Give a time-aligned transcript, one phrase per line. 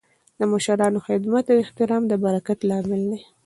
[0.39, 3.21] د مشرانو خدمت او احترام د برکت لامل دی.